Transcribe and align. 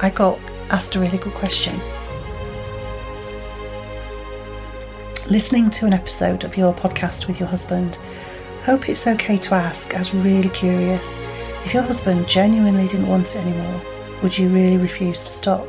I 0.00 0.10
got 0.10 0.38
asked 0.70 0.96
a 0.96 1.00
really 1.00 1.18
good 1.18 1.34
question. 1.34 1.80
Listening 5.30 5.70
to 5.70 5.86
an 5.86 5.92
episode 5.92 6.44
of 6.44 6.56
your 6.56 6.74
podcast 6.74 7.26
with 7.26 7.40
your 7.40 7.48
husband, 7.48 7.96
hope 8.64 8.88
it's 8.88 9.06
okay 9.06 9.38
to 9.38 9.54
ask, 9.54 9.94
as 9.94 10.14
really 10.14 10.50
curious, 10.50 11.18
if 11.64 11.72
your 11.72 11.82
husband 11.82 12.28
genuinely 12.28 12.86
didn't 12.88 13.06
want 13.06 13.34
it 13.34 13.36
anymore, 13.36 13.80
would 14.22 14.36
you 14.36 14.48
really 14.48 14.76
refuse 14.76 15.24
to 15.24 15.32
stop? 15.32 15.66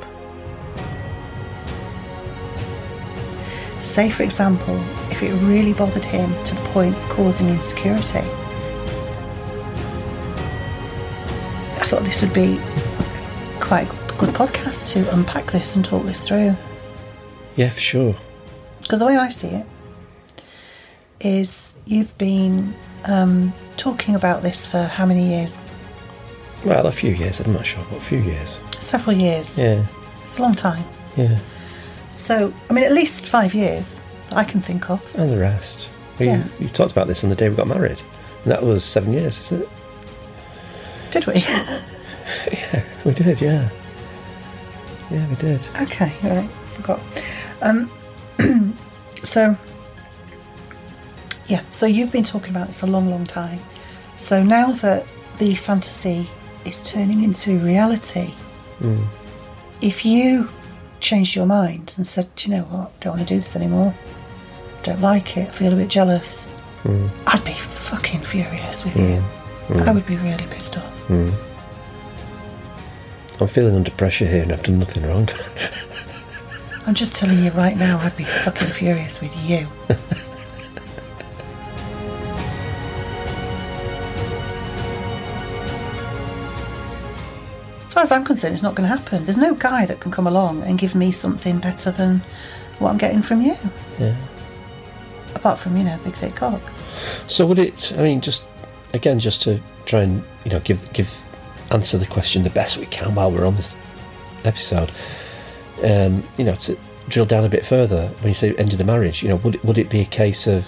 Say, 3.80 4.10
for 4.10 4.24
example, 4.24 4.76
if 5.12 5.24
it 5.24 5.32
really 5.44 5.74
bothered 5.74 6.04
him 6.04 6.32
to 6.44 6.56
the 6.56 6.62
point 6.70 6.96
of 6.96 7.10
causing 7.10 7.48
insecurity. 7.48 8.20
I 11.80 11.86
thought 11.86 12.04
this 12.04 12.22
would 12.22 12.34
be 12.34 12.60
quite 13.62 13.88
a 13.88 14.05
good 14.18 14.30
podcast 14.34 14.92
to 14.94 15.14
unpack 15.14 15.52
this 15.52 15.76
and 15.76 15.84
talk 15.84 16.06
this 16.06 16.22
through. 16.28 16.56
Yeah, 17.56 17.70
for 17.70 17.80
sure. 17.80 18.16
Because 18.82 19.00
the 19.00 19.06
way 19.06 19.18
I 19.18 19.30
see 19.30 19.48
it 19.48 19.66
is 21.20 21.78
you've 21.86 22.16
been 22.18 22.74
um, 23.06 23.54
talking 23.78 24.16
about 24.16 24.42
this 24.42 24.68
for 24.68 24.84
how 24.84 25.06
many 25.06 25.28
years? 25.30 25.62
Well, 26.66 26.88
a 26.88 26.92
few 26.92 27.12
years. 27.14 27.40
I'm 27.40 27.54
not 27.54 27.66
sure, 27.66 27.84
but 27.90 27.98
a 27.98 28.02
few 28.02 28.20
years. 28.20 28.60
Several 28.80 29.16
years. 29.16 29.58
Yeah, 29.58 29.86
It's 30.24 30.40
a 30.40 30.42
long 30.42 30.56
time. 30.56 30.84
yeah. 31.16 31.40
So, 32.12 32.54
I 32.70 32.74
mean, 32.74 32.86
at 32.86 32.94
least 32.94 33.26
five 33.26 33.54
years 33.54 34.02
that 34.30 34.38
I 34.38 34.44
can 34.46 34.62
think 34.62 34.90
of. 34.90 35.16
And 35.16 35.30
the 35.32 35.38
rest. 35.38 35.90
We, 36.20 36.28
Yeah. 36.28 36.44
we 36.60 36.68
talked 36.70 36.92
about 36.94 37.08
this 37.08 37.24
on 37.24 37.30
the 37.30 37.36
day 37.36 37.50
we 37.50 37.56
got 37.56 37.68
married. 37.68 38.00
And 38.44 38.52
that 38.52 38.64
was 38.64 38.84
seven 38.86 39.12
years, 39.14 39.40
isn't 39.42 39.64
it? 39.64 39.70
Did 41.12 41.26
we? 41.28 41.44
Yeah, 42.52 42.84
we 43.06 43.14
did, 43.14 43.40
yeah. 43.40 43.70
Yeah, 45.12 45.28
we 45.30 45.36
did. 45.36 45.62
okay, 45.82 46.14
all 46.24 46.36
right, 46.36 46.50
forgot. 46.74 47.00
Um, 47.62 47.92
so, 49.24 49.56
yeah, 51.48 51.64
so 51.72 51.86
you've 51.86 52.12
been 52.12 52.24
talking 52.24 52.50
about 52.50 52.68
this 52.68 52.82
a 52.82 52.88
long, 52.88 53.10
long 53.10 53.26
time. 53.26 53.60
So 54.18 54.44
now 54.44 54.72
that 54.72 55.06
the 55.38 55.56
fantasy 55.56 56.30
is 56.66 56.82
turning 56.82 57.24
into 57.24 57.60
reality, 57.60 58.34
hmm. 58.80 59.04
if 59.82 60.06
you 60.06 60.50
changed 61.00 61.36
your 61.36 61.46
mind 61.46 61.94
and 61.98 62.08
said, 62.08 62.34
Do 62.36 62.50
you 62.50 62.58
know 62.58 62.64
what, 62.64 63.00
don't 63.00 63.18
want 63.18 63.28
to 63.28 63.34
do 63.34 63.40
this 63.40 63.56
anymore, 63.56 63.94
don't 64.84 65.02
like 65.02 65.38
it, 65.38 65.54
feel 65.54 65.74
a 65.74 65.76
bit 65.76 65.90
jealous, 65.90 66.46
hmm. 66.84 67.08
I'd 67.28 67.44
be 67.44 67.54
fucking 67.54 68.22
furious 68.22 68.84
with 68.84 68.94
hmm. 68.94 69.02
you. 69.02 69.24
I 69.84 69.92
would 69.92 70.06
be 70.06 70.16
really 70.18 70.46
pissed 70.52 70.78
off. 70.78 71.10
I'm 73.42 73.48
feeling 73.48 73.76
under 73.76 73.92
pressure 73.92 74.26
here 74.26 74.44
and 74.44 74.52
I've 74.52 74.64
done 74.64 74.80
nothing 74.80 75.06
wrong. 75.06 75.30
I'm 76.88 76.94
just 76.94 77.16
telling 77.16 77.44
you 77.44 77.52
right 77.52 77.76
now, 77.76 78.00
I'd 78.00 78.16
be 78.16 78.24
fucking 78.24 78.70
furious 78.70 79.20
with 79.20 79.36
you. 79.50 79.68
as 87.86 87.94
far 87.94 88.04
as 88.04 88.12
I'm 88.12 88.24
concerned, 88.24 88.54
it's 88.54 88.64
not 88.64 88.76
going 88.76 88.88
to 88.90 88.96
happen. 88.96 89.26
There's 89.26 89.38
no 89.38 89.56
guy 89.56 89.86
that 89.88 90.00
can 90.00 90.12
come 90.12 90.28
along 90.28 90.62
and 90.64 90.78
give 90.78 90.94
me 90.96 91.12
something 91.12 91.60
better 91.60 91.92
than 91.92 92.22
what 92.80 92.92
I'm 92.92 92.98
getting 92.98 93.22
from 93.22 93.42
you. 93.42 93.56
yeah. 94.00 94.16
Apart 95.34 95.60
from, 95.60 95.76
you 95.76 95.84
know, 95.84 96.00
big 96.04 96.14
thick 96.14 96.36
cock. 96.36 96.62
So 97.28 97.46
would 97.46 97.60
it? 97.60 97.92
I 97.98 98.04
mean, 98.04 98.22
just 98.22 98.46
again, 98.94 99.20
just 99.20 99.42
to 99.44 99.60
try 99.86 100.02
and 100.02 100.24
you 100.44 100.52
know 100.52 100.60
give 100.62 100.92
give 100.94 101.10
answer 101.72 101.98
the 101.98 102.06
question 102.06 102.44
the 102.44 102.50
best 102.50 102.78
we 102.78 102.86
can 102.86 103.16
while 103.16 103.32
we're 103.32 103.46
on 103.46 103.56
this 103.56 103.76
episode. 104.44 104.92
Um, 105.84 106.24
you 106.38 106.46
know, 106.46 106.56
to 106.56 106.78
drill 107.10 107.26
down 107.26 107.44
a 107.44 107.50
bit 107.50 107.66
further 107.66 108.08
when 108.20 108.30
you 108.30 108.34
say 108.34 108.54
end 108.56 108.72
of 108.72 108.78
the 108.78 108.84
marriage. 108.84 109.22
You 109.24 109.30
know, 109.30 109.36
would 109.38 109.62
would 109.64 109.78
it 109.78 109.90
be 109.90 110.02
a 110.02 110.06
case 110.06 110.48
of 110.48 110.68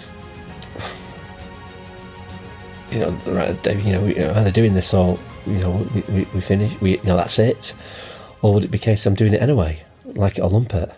you 2.92 3.00
know, 3.00 3.10
right, 3.26 3.62
Dave, 3.64 3.84
you 3.84 3.92
know, 3.94 4.02
we- 4.02 4.18
either 4.24 4.52
doing 4.52 4.74
this 4.74 4.94
or 4.94 5.20
you 5.46 5.60
know 5.60 5.72
we, 5.94 6.02
we, 6.02 6.28
we 6.34 6.42
finish, 6.42 6.80
we 6.82 6.92
you 6.98 7.04
know 7.04 7.18
that's 7.18 7.38
it, 7.40 7.74
or 8.42 8.54
would 8.54 8.64
it 8.64 8.72
be 8.72 8.78
a 8.78 8.82
case 8.82 9.06
I'm 9.06 9.16
doing 9.16 9.34
it 9.34 9.42
anyway, 9.42 9.84
like 10.06 10.38
it 10.38 10.42
or 10.42 10.50
lump 10.50 10.74
it? 10.74 10.92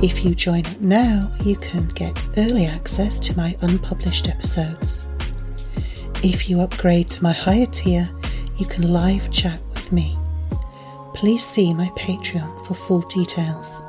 If 0.00 0.24
you 0.24 0.32
join 0.36 0.62
now, 0.78 1.32
you 1.44 1.56
can 1.56 1.88
get 1.88 2.16
early 2.36 2.66
access 2.66 3.18
to 3.18 3.36
my 3.36 3.56
unpublished 3.62 4.28
episodes. 4.28 5.08
If 6.22 6.48
you 6.48 6.60
upgrade 6.60 7.10
to 7.10 7.22
my 7.24 7.32
higher 7.32 7.66
tier, 7.66 8.08
you 8.58 8.66
can 8.66 8.92
live 8.92 9.28
chat 9.32 9.60
with 9.74 9.90
me. 9.90 10.16
Please 11.14 11.44
see 11.44 11.74
my 11.74 11.88
Patreon 11.96 12.64
for 12.64 12.74
full 12.74 13.00
details. 13.08 13.82